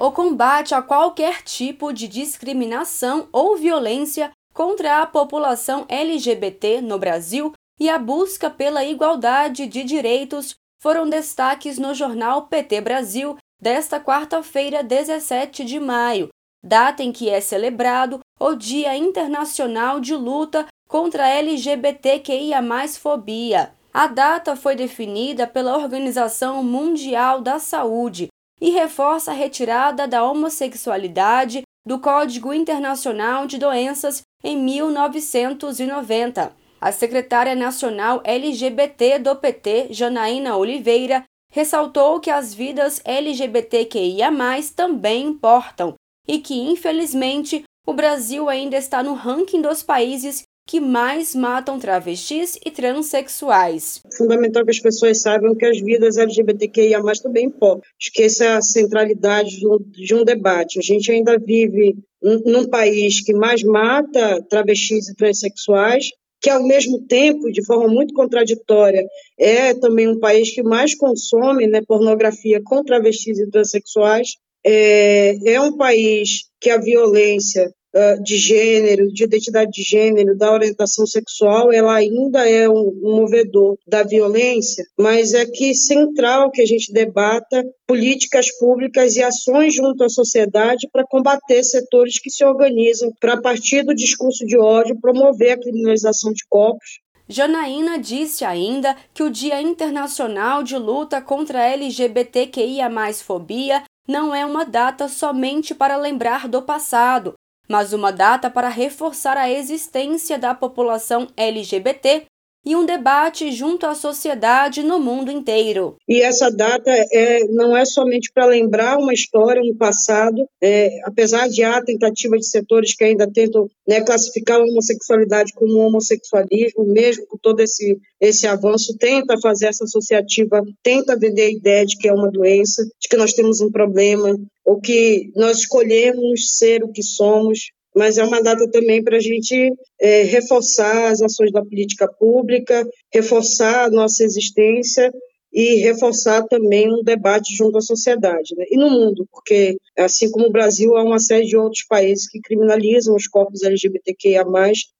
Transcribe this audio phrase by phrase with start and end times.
[0.00, 7.52] o combate a qualquer tipo de discriminação ou violência contra a população LGBT no Brasil
[7.78, 14.82] e a busca pela igualdade de direitos foram destaques no jornal PT Brasil desta quarta-feira,
[14.82, 16.30] 17 de maio,
[16.64, 23.74] data em que é celebrado o Dia Internacional de Luta contra a LGBTQIA+fobia.
[23.92, 31.62] A data foi definida pela Organização Mundial da Saúde e reforça a retirada da homossexualidade
[31.86, 36.52] do Código Internacional de Doenças em 1990.
[36.80, 44.30] A secretária nacional LGBT do PT, Janaína Oliveira, ressaltou que as vidas LGBTQIA+
[44.74, 45.94] também importam
[46.28, 52.56] e que, infelizmente, o Brasil ainda está no ranking dos países que mais matam travestis
[52.64, 54.00] e transexuais.
[54.16, 57.82] Fundamental que as pessoas saibam que as vidas LGBTQIA também importam.
[58.00, 59.58] Esqueça a centralidade
[59.90, 60.78] de um debate.
[60.78, 66.10] A gente ainda vive num país que mais mata travestis e transexuais,
[66.40, 69.04] que ao mesmo tempo, de forma muito contraditória,
[69.36, 74.36] é também um país que mais consome né, pornografia com travestis e transexuais.
[74.64, 80.52] É, é um país que a violência uh, de gênero, de identidade de gênero, da
[80.52, 86.66] orientação sexual, ela ainda é um, movedor da violência, mas é que central que a
[86.66, 93.12] gente debata políticas públicas e ações junto à sociedade para combater setores que se organizam
[93.20, 96.98] para, partir do discurso de ódio, promover a criminalização de corpos.
[97.28, 104.64] Janaína disse ainda que o Dia Internacional de Luta contra a LGBTQIA+fobia não é uma
[104.64, 107.34] data somente para lembrar do passado,
[107.70, 112.24] mas uma data para reforçar a existência da população LGBT
[112.64, 115.96] e um debate junto à sociedade no mundo inteiro.
[116.08, 121.48] E essa data é, não é somente para lembrar uma história, um passado, é, apesar
[121.48, 127.26] de há tentativa de setores que ainda tentam né, classificar a homossexualidade como homossexualismo, mesmo
[127.26, 132.08] com todo esse, esse avanço, tenta fazer essa associativa, tenta vender a ideia de que
[132.08, 134.36] é uma doença, de que nós temos um problema,
[134.70, 139.20] ou que nós escolhemos ser o que somos, mas é uma data também para a
[139.20, 145.12] gente é, reforçar as ações da política pública, reforçar a nossa existência
[145.52, 148.64] e reforçar também um debate junto à sociedade né?
[148.70, 152.40] e no mundo, porque assim como o Brasil, há uma série de outros países que
[152.40, 154.44] criminalizam os corpos LGBTQIA+,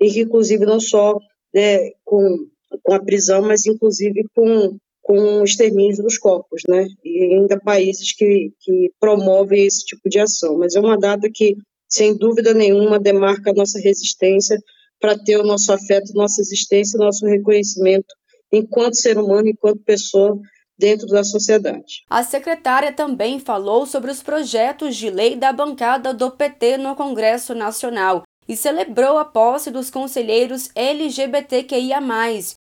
[0.00, 1.18] e que inclusive não só
[1.52, 2.46] né, com,
[2.84, 6.84] com a prisão, mas inclusive com com o extermínio dos corpos, né?
[7.04, 10.58] E ainda países que, que promovem esse tipo de ação.
[10.58, 11.54] Mas é uma data que
[11.88, 14.58] sem dúvida nenhuma, demarca a nossa resistência
[15.00, 18.12] para ter o nosso afeto, nossa existência, nosso reconhecimento
[18.52, 20.36] enquanto ser humano, enquanto pessoa
[20.76, 22.02] dentro da sociedade.
[22.10, 27.54] A secretária também falou sobre os projetos de lei da bancada do PT no Congresso
[27.54, 32.00] Nacional e celebrou a posse dos conselheiros LGBTQIA+,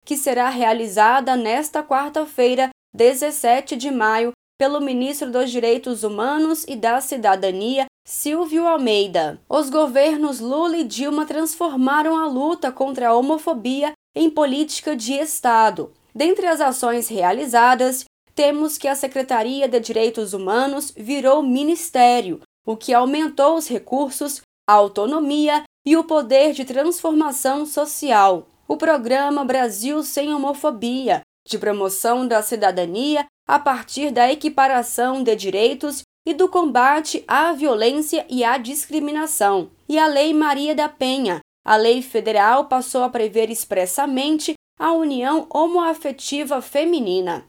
[0.08, 7.02] que será realizada nesta quarta-feira, 17 de maio, pelo ministro dos Direitos Humanos e da
[7.02, 9.38] Cidadania, Silvio Almeida.
[9.50, 15.92] Os governos Lula e Dilma transformaram a luta contra a homofobia em política de Estado.
[16.16, 22.94] Dentre as ações realizadas, temos que a Secretaria de Direitos Humanos virou ministério, o que
[22.94, 28.48] aumentou os recursos, a autonomia e o poder de transformação social.
[28.68, 36.02] O programa Brasil Sem Homofobia, de promoção da cidadania a partir da equiparação de direitos
[36.28, 39.72] e do combate à violência e à discriminação.
[39.88, 45.48] E a Lei Maria da Penha, a lei federal passou a prever expressamente a união
[45.50, 47.46] homoafetiva feminina.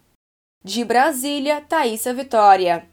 [0.65, 2.87] De Brasília, Thaisa Vitória.